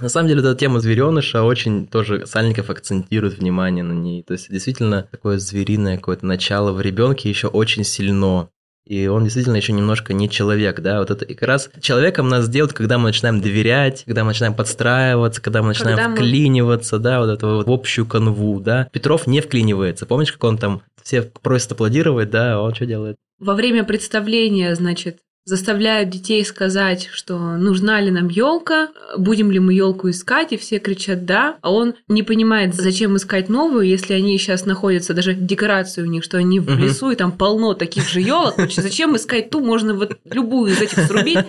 [0.00, 4.22] на самом деле, эта тема звереныша очень тоже Сальников акцентирует внимание на ней.
[4.22, 8.48] То есть, действительно, такое звериное какое-то начало в ребенке еще очень сильно.
[8.86, 12.48] И он действительно еще немножко не человек, да, вот это и как раз человеком нас
[12.48, 17.02] делают, когда мы начинаем доверять, когда мы начинаем подстраиваться, когда мы начинаем когда вклиниваться, мы...
[17.02, 18.88] да, вот это вот в общую канву, да.
[18.90, 23.16] Петров не вклинивается, помнишь, как он там все просят аплодировать, да, а он что делает?
[23.38, 29.72] Во время представления, значит, заставляют детей сказать, что нужна ли нам елка, будем ли мы
[29.74, 34.38] елку искать, и все кричат да, а он не понимает, зачем искать новую, если они
[34.38, 38.20] сейчас находятся, даже декорации у них, что они в лесу, и там полно таких же
[38.20, 41.44] елок, зачем искать ту, можно вот любую из этих срубить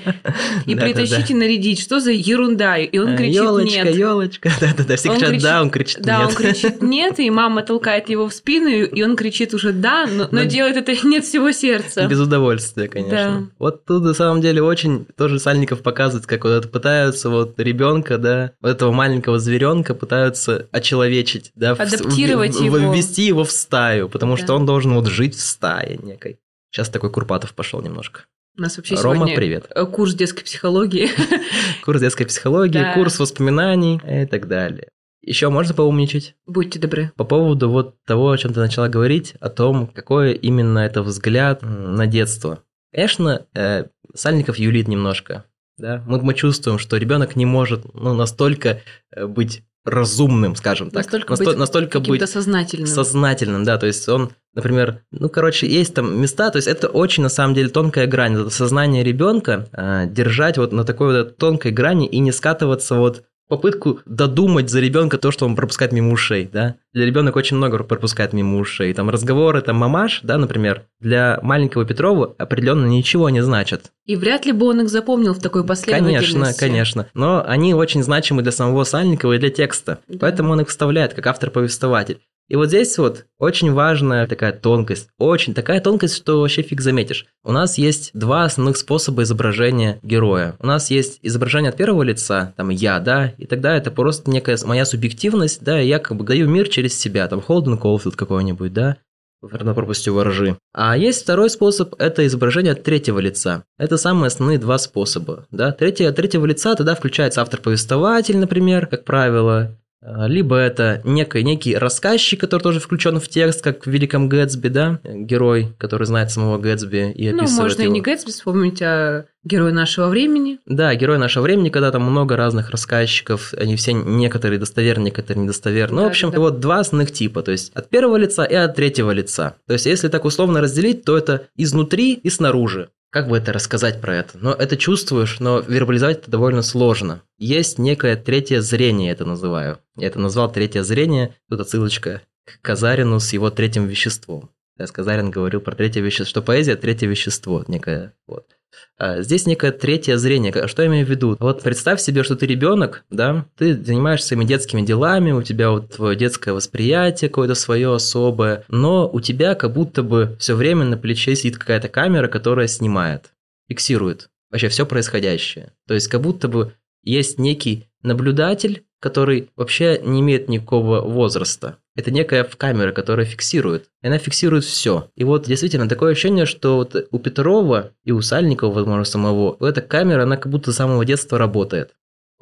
[0.65, 3.95] и притащить и нарядить, что за ерунда, и он кричит нет.
[3.95, 6.05] Елочка, елочка, да-да-да, все кричат да, он кричит нет.
[6.05, 10.07] Да, он кричит нет, и мама толкает его в спину, и он кричит уже да,
[10.31, 12.07] но делает это нет всего сердца.
[12.07, 13.49] Без удовольствия, конечно.
[13.59, 18.17] Вот тут на самом деле очень тоже Сальников показывает, как вот это пытаются вот ребенка,
[18.17, 24.09] да, вот этого маленького зверенка пытаются очеловечить, да, адаптировать в, его, ввести его в стаю,
[24.09, 24.43] потому да.
[24.43, 26.39] что он должен вот жить в стае некой.
[26.71, 28.21] Сейчас такой Курпатов пошел немножко.
[28.57, 29.67] У нас вообще Рома, привет.
[29.73, 31.09] Э, курс детской психологии.
[31.85, 34.89] Курс детской психологии, курс воспоминаний и так далее.
[35.21, 36.35] Еще можно поумничать?
[36.47, 37.11] Будьте добры.
[37.15, 41.61] По поводу вот того, о чем ты начала говорить, о том, какой именно это взгляд
[41.61, 42.63] на детство.
[42.91, 45.45] Конечно, э, Сальников юлит немножко.
[45.77, 46.03] Да?
[46.05, 48.81] Мы, мы чувствуем, что ребенок не может ну, настолько
[49.15, 51.05] э, быть разумным, скажем так.
[51.05, 52.87] Настолько Насто- быть, настолько быть сознательным.
[52.87, 53.77] Сознательным, да.
[53.77, 57.55] То есть он, например, ну, короче, есть там места, то есть это очень, на самом
[57.55, 58.35] деле, тонкая грань.
[58.35, 63.23] Это сознание ребенка э, держать вот на такой вот тонкой грани и не скатываться вот
[63.51, 66.75] попытку додумать за ребенка то, что он пропускает мимо ушей, да.
[66.93, 68.93] Для ребенка очень много пропускает мимо ушей.
[68.93, 73.91] Там разговоры, там мамаш, да, например, для маленького Петрова определенно ничего не значат.
[74.05, 76.33] И вряд ли бы он их запомнил в такой последовательности.
[76.33, 77.07] Конечно, конечно.
[77.13, 79.99] Но они очень значимы для самого Сальникова и для текста.
[80.07, 80.19] Да.
[80.21, 82.21] Поэтому он их вставляет как автор-повествователь.
[82.51, 87.25] И вот здесь вот очень важная такая тонкость, очень такая тонкость, что вообще фиг заметишь.
[87.45, 90.57] У нас есть два основных способа изображения героя.
[90.59, 94.57] У нас есть изображение от первого лица, там я, да, и тогда это просто некая
[94.65, 98.97] моя субъективность, да, я как бы даю мир через себя, там Холден Колфилд какой-нибудь, да,
[99.41, 100.57] на пропастью ворожи.
[100.73, 103.63] А есть второй способ– это изображение от третьего лица.
[103.77, 105.45] Это самые основные два способа.
[105.51, 105.71] Да?
[105.71, 112.39] Третье, от третьего лица тогда включается автор-повествователь, например, как правило, либо это некий, некий рассказчик,
[112.39, 117.11] который тоже включен в текст, как в Великом Гэтсби, да, герой, который знает самого Гэтсби
[117.11, 117.91] и описывает Ну, можно его.
[117.91, 120.59] и не Гэтсби вспомнить, а герой нашего времени.
[120.65, 125.95] Да, герой нашего времени, когда там много разных рассказчиков, они все некоторые достоверны, некоторые недостоверны.
[125.95, 126.39] Ну, да, в общем, да.
[126.39, 129.55] вот два основных типа, то есть от первого лица и от третьего лица.
[129.67, 132.89] То есть, если так условно разделить, то это изнутри и снаружи.
[133.11, 134.37] Как бы это рассказать про это?
[134.37, 137.21] Но это чувствуешь, но вербализовать это довольно сложно.
[137.37, 139.79] Есть некое третье зрение, я это называю.
[139.97, 141.35] Я это назвал третье зрение.
[141.49, 144.49] Тут отсылочка к Казарину с его третьим веществом.
[144.91, 148.13] Казарин говорил про третье вещество, что поэзия– третье вещество некое.
[148.27, 148.57] Вот.
[148.97, 150.67] А здесь некое третье зрение.
[150.67, 151.35] Что я имею в виду?
[151.39, 155.95] Вот представь себе, что ты ребенок, да, ты занимаешься своими детскими делами, у тебя вот
[155.95, 160.97] твое детское восприятие какое-то свое особое, но у тебя как будто бы все время на
[160.97, 163.31] плече сидит какая-то камера, которая снимает,
[163.67, 165.73] фиксирует вообще все происходящее.
[165.87, 171.77] То есть как будто бы есть некий наблюдатель, который вообще не имеет никакого возраста.
[171.95, 173.89] Это некая камера, которая фиксирует.
[174.01, 175.09] И она фиксирует все.
[175.15, 179.81] И вот действительно такое ощущение, что вот у Петрова и у Сальникова, возможно, самого, эта
[179.81, 181.91] камера, она как будто с самого детства работает.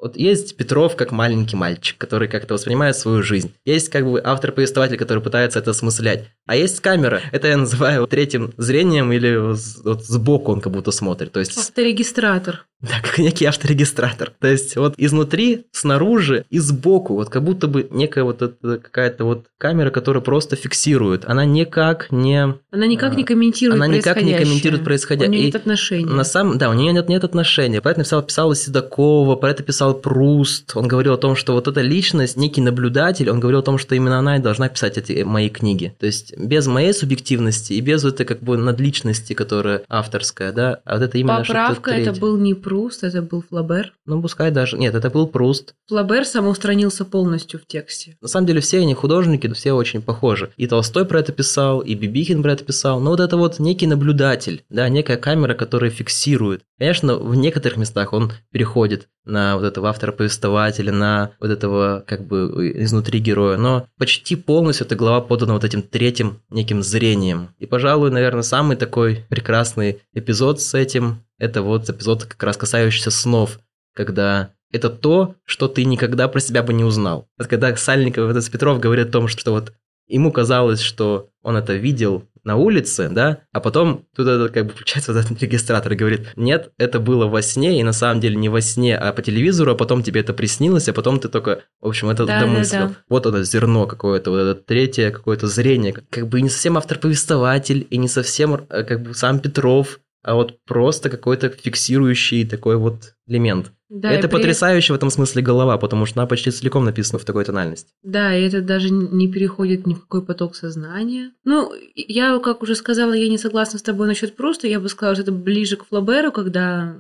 [0.02, 3.54] Вот есть Петров как маленький мальчик, который как-то воспринимает свою жизнь.
[3.66, 6.30] Есть как бы автор-повествователь, который пытается это осмыслять.
[6.50, 7.22] А есть камера.
[7.32, 9.38] Это я называю третьим зрением или
[9.84, 11.32] вот сбоку он как будто смотрит.
[11.32, 11.56] То есть...
[11.56, 12.66] Авторегистратор.
[12.82, 14.32] Да, как некий авторегистратор.
[14.40, 19.26] То есть вот изнутри, снаружи и сбоку, вот как будто бы некая вот эта какая-то
[19.26, 21.26] вот камера, которая просто фиксирует.
[21.26, 22.56] Она никак не...
[22.72, 25.30] Она никак не комментирует Она никак не комментирует происходящее.
[25.30, 26.06] У нее нет отношения.
[26.06, 26.58] На самом...
[26.58, 27.82] Да, у нее нет, нет отношения.
[27.82, 30.72] Поэтому писал, писала Седокова, про это писал Пруст.
[30.76, 33.94] Он говорил о том, что вот эта личность, некий наблюдатель, он говорил о том, что
[33.94, 35.94] именно она и должна писать эти мои книги.
[36.00, 40.96] То есть без моей субъективности и без этой как бы надличности, которая авторская, да, а
[40.96, 43.94] вот это именно Поправка, это был не Пруст, это был Флабер.
[44.06, 44.78] Ну, пускай даже...
[44.78, 45.76] Нет, это был Пруст.
[45.88, 48.18] Флабер самоустранился полностью в тексте.
[48.22, 50.52] На самом деле все они художники, все очень похожи.
[50.56, 53.00] И Толстой про это писал, и Бибихин про это писал.
[53.00, 56.62] Но вот это вот некий наблюдатель, да, некая камера, которая фиксирует.
[56.80, 62.72] Конечно, в некоторых местах он переходит на вот этого автора-повествователя, на вот этого как бы
[62.76, 67.50] изнутри героя, но почти полностью эта глава подана вот этим третьим неким зрением.
[67.60, 73.12] И, пожалуй, наверное, самый такой прекрасный эпизод с этим, это вот эпизод как раз касающийся
[73.12, 73.60] снов,
[73.94, 77.28] когда это то, что ты никогда про себя бы не узнал.
[77.38, 79.74] Вот когда Сальников, этот Петров говорит о том, что вот
[80.08, 84.74] ему казалось, что он это видел на улице, да, а потом тут это как бы
[84.74, 88.36] включается вот этот регистратор и говорит, нет, это было во сне, и на самом деле
[88.36, 91.64] не во сне, а по телевизору, а потом тебе это приснилось, а потом ты только,
[91.82, 92.80] в общем, это да, домыслил.
[92.80, 92.96] Да, да.
[93.10, 97.98] Вот это зерно какое-то, вот это третье какое-то зрение, как бы не совсем автор-повествователь, и
[97.98, 103.72] не совсем э, как бы сам Петров, а вот просто какой-то фиксирующий такой вот элемент.
[103.90, 107.44] Да, это потрясающе в этом смысле голова, потому что она почти целиком написана в такой
[107.44, 107.92] тональности.
[108.04, 111.32] Да, и это даже не переходит ни в какой поток сознания.
[111.44, 114.68] Ну, я, как уже сказала, я не согласна с тобой насчет Пруста.
[114.68, 116.98] Я бы сказала, что это ближе к Флаберу, когда...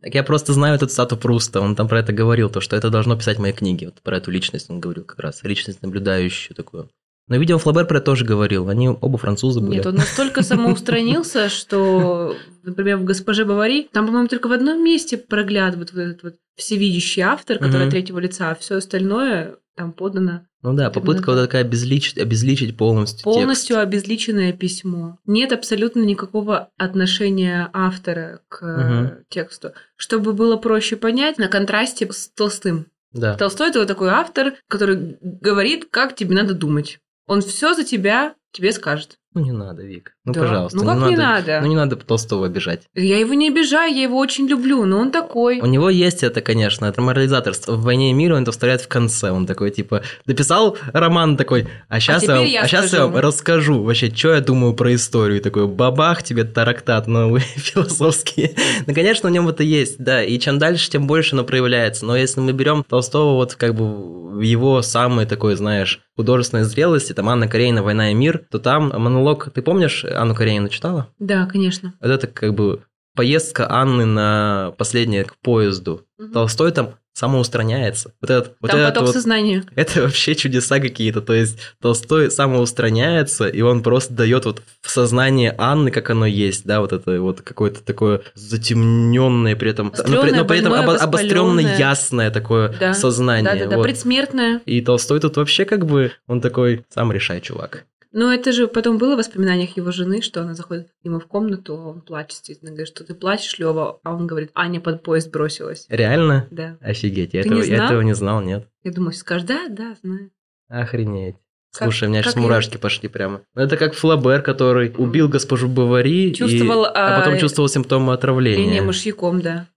[0.00, 2.90] Так я просто знаю этот стату Пруста, он там про это говорил, то, что это
[2.90, 3.84] должно писать мои книги.
[3.84, 6.90] Вот про эту личность он говорил как раз, личность наблюдающую такую.
[7.32, 8.68] Но, видимо, Флабер про это тоже говорил.
[8.68, 9.76] Они оба французы были.
[9.76, 15.16] Нет, он настолько самоустранился, что, например, в «Госпоже Бавари» там, по-моему, только в одном месте
[15.16, 20.42] проглядывает вот этот вот всевидящий автор, который от третьего лица, а все остальное там подано.
[20.60, 23.86] Ну да, попытка вот такая обезличить, обезличить полностью Полностью текст.
[23.86, 25.16] обезличенное письмо.
[25.24, 29.24] Нет абсолютно никакого отношения автора к угу.
[29.30, 29.70] тексту.
[29.96, 32.88] Чтобы было проще понять, на контрасте с Толстым.
[33.12, 33.34] Да.
[33.36, 36.98] Толстой это вот такой автор, который говорит, как тебе надо думать.
[37.26, 39.18] Он все за тебя тебе скажет.
[39.34, 40.12] Ну не надо, Вик.
[40.26, 40.40] Ну, да.
[40.40, 40.76] пожалуйста.
[40.76, 41.60] Ну, как не, не надо, надо?
[41.62, 42.82] Ну, не надо Толстого обижать.
[42.94, 45.60] Я его не обижаю, я его очень люблю, но он такой.
[45.60, 47.72] У него есть это, конечно, это морализаторство.
[47.72, 49.30] В «Войне и мире» он это вставляет в конце.
[49.30, 53.06] Он такой, типа, дописал роман такой, а сейчас, а я, вам, я, а сейчас я
[53.06, 55.38] вам расскажу вообще, что я думаю про историю.
[55.38, 58.54] И такой, бабах тебе тарактат новый философский.
[58.86, 60.22] ну, конечно, в нем это есть, да.
[60.22, 62.04] И чем дальше, тем больше оно проявляется.
[62.04, 67.12] Но если мы берем Толстого вот как бы в его самой такой, знаешь, художественной зрелости,
[67.12, 71.08] там Анна Каренина «Война и мир», то там монолог, ты помнишь, Анну Каренину читала?
[71.18, 71.94] Да, конечно.
[72.00, 72.82] Вот это как бы
[73.14, 76.06] поездка Анны на последнее к поезду.
[76.18, 76.32] Угу.
[76.32, 78.12] Толстой там самоустраняется.
[78.20, 79.64] Вот этот, вот Там этот поток вот, сознания.
[79.74, 81.20] Это вообще чудеса какие-то.
[81.20, 86.64] То есть Толстой самоустраняется, и он просто дает вот в сознание Анны, как оно есть,
[86.64, 90.96] да, вот это вот какое-то такое затемненное, при этом, но при, но при этом обо,
[90.96, 92.94] обостренное, ясное такое да.
[92.94, 93.44] сознание.
[93.44, 93.82] Да, да, да, вот.
[93.82, 94.60] предсмертное.
[94.64, 97.84] И Толстой тут вообще как бы, он такой, сам решай, чувак.
[98.12, 101.26] Но это же потом было в воспоминаниях его жены, что она заходит к нему в
[101.26, 105.30] комнату, он плачет, естественно, говорит, что ты плачешь, Лева, а он говорит, Аня под поезд
[105.30, 105.86] бросилась.
[105.88, 106.46] Реально?
[106.50, 106.76] Да.
[106.80, 108.68] Офигеть, я, этого, я этого не знал, нет.
[108.84, 110.30] Я думаю, скажешь, да, да, знаю.
[110.68, 111.36] Охренеть.
[111.74, 112.78] Как, Слушай, у меня сейчас мурашки я...
[112.78, 113.40] пошли прямо.
[113.54, 116.88] Ну, это как Флабер, который убил госпожу Бавари, чувствовал, и...
[116.88, 118.66] а, а потом чувствовал симптомы отравления.
[118.66, 119.68] Линия мышьяком, да.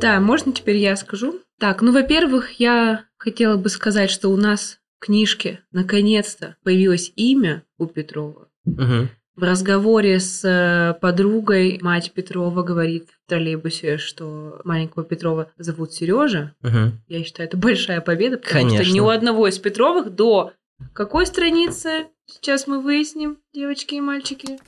[0.00, 1.40] Да, можно теперь я скажу?
[1.60, 7.86] Так, ну, во-первых, я хотела бы сказать, что у нас книжке наконец-то появилось имя у
[7.86, 8.48] Петрова.
[8.64, 9.08] Угу.
[9.36, 16.54] В разговоре с э, подругой мать Петрова говорит в троллейбусе, что маленького Петрова зовут Сережа.
[16.62, 17.02] Мгм.
[17.06, 18.94] Я считаю, это большая победа, потому что Конечно.
[18.94, 20.52] ни у одного из Петровых до
[20.92, 22.06] какой страницы?
[22.26, 24.58] Сейчас мы выясним, девочки и мальчики.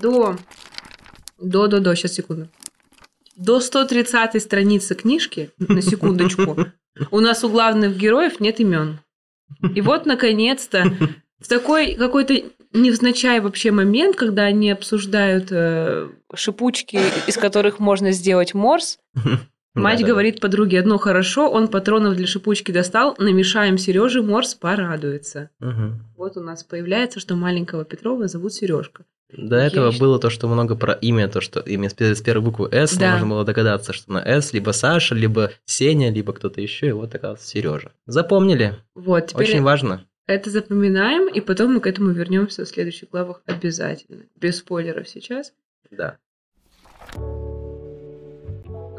[0.00, 0.36] До...
[1.38, 2.48] До, до, до, сейчас секунду.
[3.36, 6.56] До 130 страницы книжки, на секундочку,
[7.10, 8.98] у нас у главных героев нет имен.
[9.74, 10.84] И вот, наконец-то,
[11.38, 12.34] в такой какой-то
[12.72, 18.98] невзначай вообще момент, когда они обсуждают э, шипучки, из которых можно сделать морс,
[19.74, 25.50] Мать говорит подруге, одно хорошо, он патронов для шипучки достал, намешаем Сереже, Морс порадуется.
[26.16, 29.04] Вот у нас появляется, что маленького Петрова зовут Сережка.
[29.30, 30.00] До этого Есть.
[30.00, 33.12] было то, что много про имя, то, что имя с первой буквы «С», Да.
[33.12, 37.14] можно было догадаться, что на «С» либо Саша, либо Сеня, либо кто-то еще, и вот
[37.14, 37.92] оказался Сережа.
[38.06, 38.76] Запомнили.
[38.94, 40.04] Вот, теперь Очень важно.
[40.26, 44.22] это запоминаем, и потом мы к этому вернемся в следующих главах обязательно.
[44.36, 45.52] Без спойлеров сейчас.
[45.90, 46.16] Да.
[47.14, 47.20] А,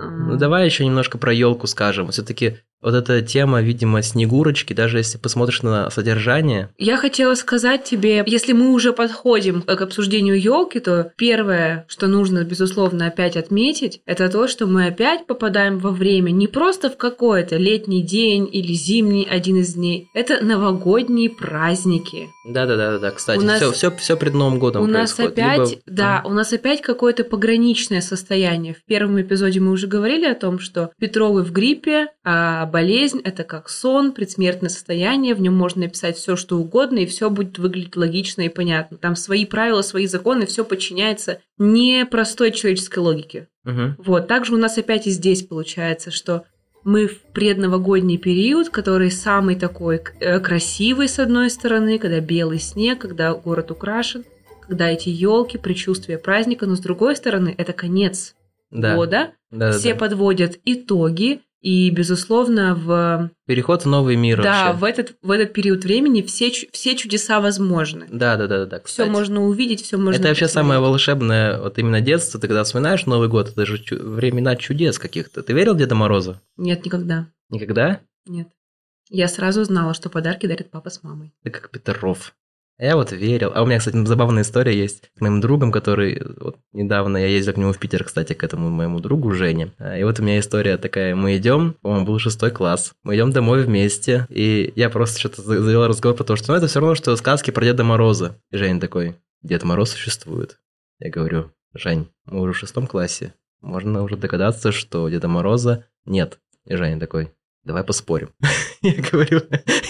[0.09, 2.09] Ну давай еще немножко про елку скажем.
[2.11, 8.23] Все-таки вот эта тема, видимо, снегурочки, даже если посмотришь на содержание, Я хотела сказать тебе,
[8.25, 14.29] если мы уже подходим к обсуждению елки, то первое, что нужно, безусловно, опять отметить, это
[14.29, 19.27] то, что мы опять попадаем во время не просто в какой-то летний день или зимний
[19.29, 20.09] один из дней.
[20.13, 22.29] Это новогодние праздники.
[22.47, 25.39] Да-да-да, кстати, У нас- все, все, все перед Новым годом у нас происходит.
[25.45, 28.73] опять, Либо- да, у нас опять какое-то пограничное состояние.
[28.73, 33.43] В первом эпизоде мы уже говорили о том, что Петровы в гриппе, а болезнь это
[33.43, 37.97] как сон, предсмертное состояние, в нем можно написать все, что угодно, и все будет выглядеть
[37.97, 38.97] логично и понятно.
[38.97, 43.47] Там свои правила, свои законы, все подчиняется непростой человеческой логике.
[43.63, 43.95] Мгм.
[43.97, 46.43] Вот, также у нас опять и здесь получается, что
[46.83, 52.99] мы в предновогодний период, который самый такой э, красивый с одной стороны, когда белый снег,
[52.99, 54.23] когда город украшен,
[54.61, 58.35] когда эти елки, предчувствие праздника, но с другой стороны это конец
[58.71, 58.95] Да.
[58.95, 64.79] года, Да, все подводят итоги, и, безусловно, в, Переход в новый мир да, вообще.
[64.79, 68.07] в, этот, в этот период времени все, все чудеса возможны.
[68.09, 68.81] Да, да, да, да.
[68.85, 73.05] Все можно увидеть, все можно Это вообще самое волшебное, вот именно детство, ты когда вспоминаешь
[73.05, 75.43] Новый год, это же чу- времена чудес каких-то.
[75.43, 76.41] Ты верил в Деда Мороза?
[76.55, 77.27] Нет, никогда.
[77.49, 77.99] Никогда?
[78.25, 78.47] Нет.
[79.09, 81.33] Я сразу знала, что подарки дарит папа с мамой.
[81.43, 82.33] Ты как Петров.
[82.79, 83.51] А Я вот верил.
[83.53, 86.21] А у меня, кстати, забавная история есть с моим другом, который...
[86.39, 89.73] Вот недавно я ездил к нему в Питер, кстати, к этому моему другу Жене.
[89.77, 91.13] А, И вот у меня история такая.
[91.13, 92.93] Мы идем, по-моему, был шестой класс.
[93.03, 94.25] Мы идем домой вместе.
[94.29, 97.15] И я просто что-то за- завел разговор про то, что ну, это все равно, что
[97.17, 98.39] сказки про Деда Мороза.
[98.49, 100.57] И Женя такой, Дед Мороз существует.
[100.99, 103.33] Я говорю, Жень, мы уже в шестом классе.
[103.61, 106.39] Можно уже догадаться, что Деда Мороза нет.
[106.65, 108.33] И Женя такой, давай поспорим.
[108.81, 109.41] Я говорю,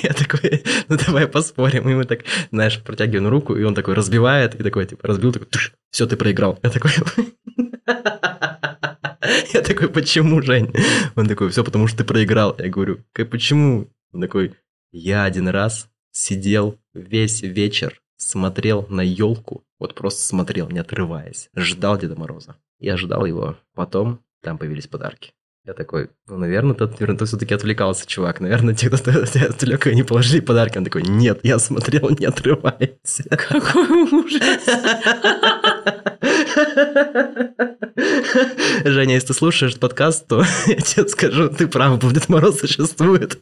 [0.01, 1.88] я такой, ну давай поспорим.
[1.89, 5.47] И мы так, знаешь, протягиваем руку, и он такой разбивает, и такой, типа, разбил, такой,
[5.91, 6.58] все, ты проиграл.
[6.63, 6.91] Я такой,
[9.53, 10.73] я такой, почему, Жень?
[11.15, 12.55] Он такой, все, потому что ты проиграл.
[12.58, 13.91] Я говорю, «Как, почему?
[14.12, 14.55] Он такой,
[14.91, 21.97] я один раз сидел весь вечер, смотрел на елку, вот просто смотрел, не отрываясь, ждал
[21.97, 22.55] Деда Мороза.
[22.79, 23.58] Я ждал его.
[23.75, 25.34] Потом там появились подарки.
[25.65, 28.39] Я такой, ну, наверное, ты, ты все-таки отвлекался, чувак.
[28.39, 30.78] Наверное, те, кто тебя отвлек, они положили подарки.
[30.78, 33.22] Он такой, нет, я смотрел, не отрываясь.
[33.30, 34.63] Какой ужас!
[38.86, 43.39] Женя, если ты слушаешь подкаст, то я тебе скажу, ты прав, Дед Мороз существует.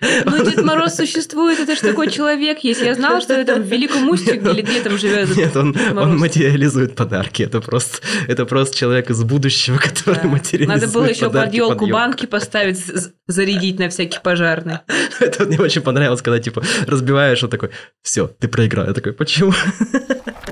[0.00, 2.80] Ну, Дед Мороз существует, это же такой человек есть.
[2.82, 6.94] Я знала, что это в Великом Устюге или где там живет Нет, он, он материализует
[6.94, 7.42] подарки.
[7.42, 10.28] Это просто, это просто человек из будущего, который Да.
[10.28, 12.78] материализует Надо было еще под елку банки поставить,
[13.26, 14.78] зарядить на всякий пожарный.
[15.20, 17.70] Это мне очень понравилось, когда типа разбиваешь, он такой,
[18.02, 18.86] все, ты проиграл.
[18.86, 19.52] Я такой, почему?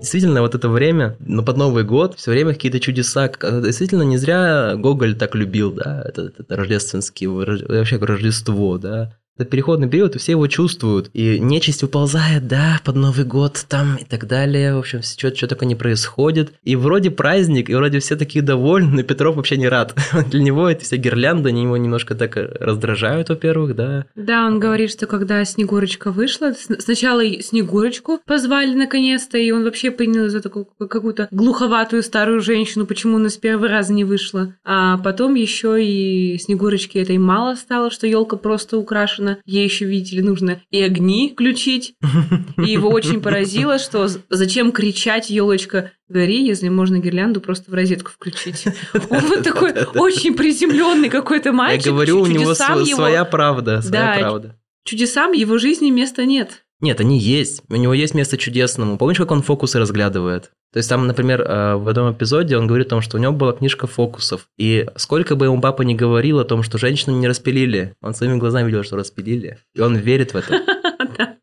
[0.00, 3.28] Действительно, вот это время, но под Новый год, все время какие-то чудеса.
[3.28, 9.16] Как- Действительно, не зря Гоголь так любил, да, это, это рождественский, рож- вообще Рождество, да.
[9.38, 11.10] Это переходный период, и все его чувствуют.
[11.12, 14.74] И нечисть уползает, да, под Новый год там и так далее.
[14.74, 16.54] В общем, что, что такое не происходит.
[16.64, 19.94] И вроде праздник, и вроде все такие довольны, но Петров вообще не рад.
[20.30, 24.06] Для него эти все гирлянды, они его немножко так раздражают, во-первых, да.
[24.14, 30.28] Да, он говорит, что когда Снегурочка вышла, сначала Снегурочку позвали наконец-то, и он вообще принял
[30.30, 34.54] за такую какую-то глуховатую старую женщину, почему она с первого раза не вышла.
[34.64, 39.25] А потом еще и Снегурочке этой мало стало, что елка просто украшена.
[39.44, 41.94] Ей еще, видите ли, нужно и огни включить.
[42.58, 48.10] И его очень поразило, что зачем кричать, елочка, гори, если можно гирлянду просто в розетку
[48.10, 48.64] включить.
[49.10, 51.86] Он такой очень приземленный какой-то мальчик.
[51.86, 54.60] Я говорю, у него своя правда, своя Да, правда.
[54.84, 56.65] чудесам его жизни места нет.
[56.86, 57.62] Нет, они есть.
[57.68, 58.96] У него есть место чудесному.
[58.96, 60.52] Помнишь, как он фокусы разглядывает?
[60.72, 63.32] То есть там, например, э, в одном эпизоде он говорит о том, что у него
[63.32, 64.48] была книжка фокусов.
[64.56, 68.36] И сколько бы ему папа не говорил о том, что женщину не распилили, он своими
[68.38, 69.58] глазами видел, что распилили.
[69.74, 70.60] И он верит в это.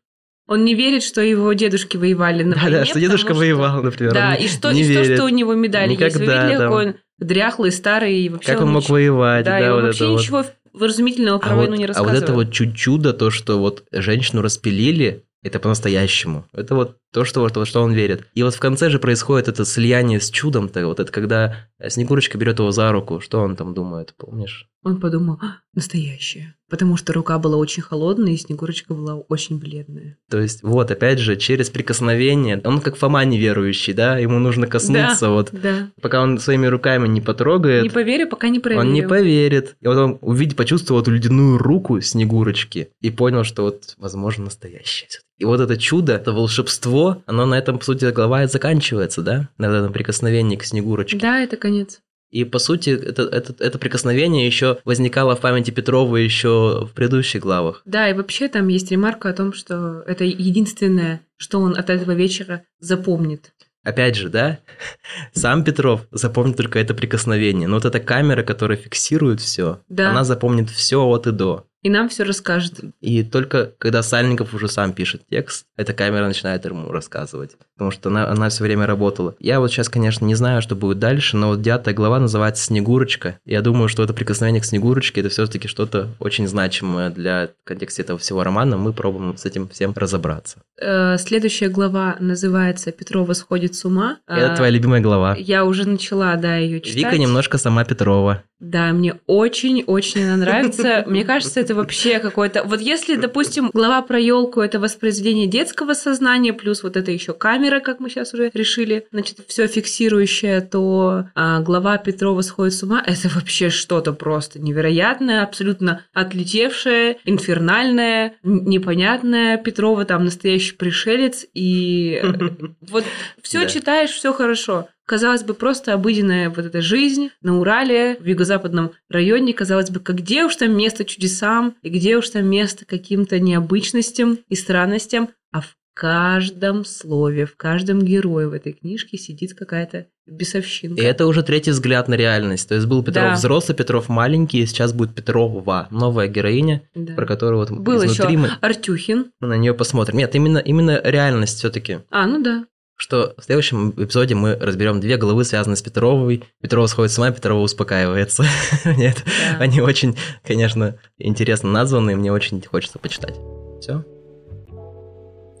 [0.46, 4.12] Он не верит, что его дедушки воевали на Да, да, что дедушка воевал, например.
[4.12, 6.00] Да, и что, и что, что у него медали есть.
[6.00, 6.68] Вы Никогда видели, там.
[6.70, 9.74] какой он дряхлый, старый и вообще Как он мог ничего- воевать, Да, да, и он
[9.76, 10.20] вот вообще это вот.
[10.20, 12.22] ничего вразумительного про А войну вот, не а вот рассказывает.
[12.24, 16.46] это вот чудо, то, что вот женщину распилили, это по-настоящему.
[16.52, 18.26] Это вот то, что, во что он верит.
[18.34, 20.86] И вот в конце же происходит это слияние с чудом-то.
[20.86, 23.20] Вот это когда Снегурочка берет его за руку.
[23.20, 24.68] Что он там думает, помнишь?
[24.84, 26.54] Он подумал, «А, настоящее.
[26.70, 30.16] Потому что рука была очень холодная, и Снегурочка была очень бледная.
[30.30, 32.60] То есть, вот, опять же, через прикосновение.
[32.64, 34.18] Он как Фома неверующий, да?
[34.18, 35.50] Ему нужно коснуться, вот.
[35.52, 35.90] Да.
[36.00, 38.86] Пока он своими руками не потрогает, Не поверю, пока не проверю.
[38.86, 39.76] он не поверит.
[39.80, 45.08] И вот он увидел, почувствовал эту ледяную руку Снегурочки и понял, что вот, возможно, настоящее.
[45.08, 45.24] всё-таки.
[45.38, 49.48] И вот это чудо, это волшебство, оно на этом, по сути, глава и заканчивается, да?
[49.58, 51.18] На этом прикосновении к Снегурочке.
[51.18, 52.00] Да, это конец.
[52.34, 57.40] И по сути, это, это, это прикосновение еще возникало в памяти Петрова еще в предыдущих
[57.40, 57.82] главах.
[57.84, 62.10] Да, и вообще там есть ремарка о том, что это единственное, что он от этого
[62.10, 63.52] вечера запомнит.
[63.84, 64.58] Опять же, да,
[65.32, 67.68] сам Петров запомнит только это прикосновение.
[67.68, 70.10] Но вот эта камера, которая фиксирует все, Да.
[70.10, 71.68] она запомнит все от и до.
[71.84, 72.80] И нам все расскажет.
[73.02, 77.52] И только когда Сальников уже сам пишет текст, эта камера начинает ему рассказывать.
[77.74, 79.34] Потому что она, она все время работала.
[79.38, 83.38] Я вот сейчас, конечно, не знаю, что будет дальше, но вот девятая глава называется «Снегурочка».
[83.44, 88.18] Я думаю, что это прикосновение к Снегурочке– это все-таки что-то очень значимое для контекста этого
[88.18, 88.78] всего романа.
[88.78, 90.58] Мы пробуем с этим всем разобраться.
[90.80, 94.20] Э, Следующая глава называется «Петрова сходит с ума».
[94.26, 95.36] Это А, твоя любимая глава.
[95.38, 96.96] Я уже начала, да, ее читать.
[96.96, 98.42] Вика немножко сама Петрова.
[98.64, 101.04] Да, мне очень-очень она нравится.
[101.06, 102.64] Мне кажется, это вообще какое-то...
[102.64, 107.80] Вот если, допустим, глава про елку это воспроизведение детского сознания, плюс вот это еще камера,
[107.80, 113.02] как мы сейчас уже решили, значит, все фиксирующее, то а, глава Петрова сходит с ума.
[113.04, 119.58] Это вообще что-то просто невероятное, абсолютно отлетевшее, инфернальное, непонятное.
[119.58, 122.32] Петрова там настоящий пришелец, и э,
[122.80, 123.04] вот
[123.42, 124.88] все читаешь, все хорошо.
[125.06, 129.52] Казалось бы, просто обыденная вот эта жизнь на Урале, в юго-западном районе.
[129.52, 134.38] Казалось бы, как где уж там место чудесам, и где уж там место каким-то необычностям
[134.48, 135.28] и странностям.
[135.52, 141.00] А в каждом слове, в каждом герое в этой книжке сидит какая-то бесовщинка.
[141.00, 142.68] И это уже третий взгляд на реальность.
[142.68, 143.34] То есть был Петров Да.
[143.34, 147.12] взрослый, Петров маленький, и сейчас будет Петрова, новая героиня, Да.
[147.14, 149.26] про которую вот Был изнутри еще мы, Артюхин.
[149.40, 150.16] мы на нее посмотрим.
[150.16, 151.98] Нет, именно, именно реальность все-таки.
[152.10, 152.64] А, ну да.
[152.96, 156.44] Что в следующем эпизоде мы разберем две главы, связанные с Петровой.
[156.60, 158.44] Петрова сходит с ума, Петрова успокаивается.
[158.84, 159.58] Нет, Да.
[159.58, 163.34] они очень, конечно, интересно названы, и мне очень хочется почитать.
[163.80, 164.04] Все,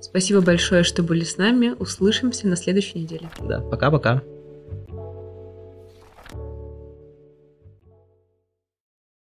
[0.00, 1.74] Спасибо большое, что были с нами.
[1.78, 3.30] Услышимся на следующей неделе.
[3.40, 4.22] да, пока-пока.